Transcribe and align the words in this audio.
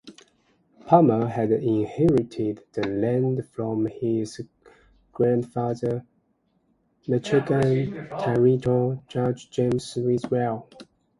Palmer 0.87 1.27
had 1.27 1.51
inherited 1.51 2.63
the 2.73 2.87
land 2.87 3.47
from 3.51 3.85
his 3.85 4.41
grandfather 5.13 6.03
Michigan 7.07 8.09
Territorial 8.09 9.03
Judge 9.07 9.51
James 9.51 9.93
Witherell. 9.93 10.65